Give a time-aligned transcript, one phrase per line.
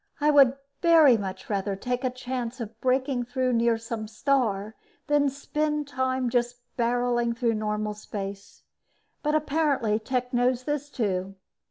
[0.19, 0.53] I would
[1.21, 4.73] much rather take a chance of breaking through near some star
[5.05, 8.63] than spend time just barreling through normal space,
[9.21, 11.35] but apparently Tech knows this, too.